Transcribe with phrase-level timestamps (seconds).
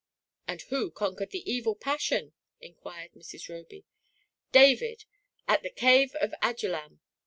[0.47, 3.47] "And who conquered the evil passion?" inquired Mrs.
[3.49, 3.85] Roby."
[4.61, 5.05] David;
[5.47, 7.01] at the cave of Adullam